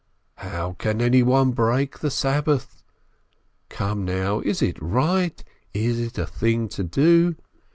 "How 0.37 0.73
can 0.79 0.99
anyone 0.99 1.51
break 1.51 1.99
the 1.99 2.09
Sabbath? 2.09 2.81
Come 3.69 4.03
now, 4.03 4.39
is 4.39 4.63
it 4.63 4.81
right? 4.81 5.43
Is 5.75 5.99
it 5.99 6.17
a 6.17 6.25
thing 6.25 6.69
to 6.69 6.83
do? 6.83 7.35